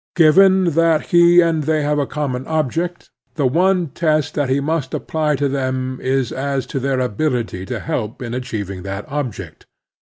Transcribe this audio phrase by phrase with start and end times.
[0.15, 4.95] Given that he and they have a common object, the one test that he must
[4.95, 9.67] apply to them is as to their ability to help in achieving that object.